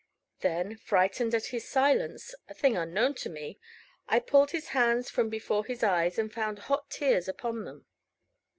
[0.39, 3.59] Then frightened at his silence a thing unknown to me
[4.07, 7.85] I pulled his hands from before his eyes, and found hot tears upon them.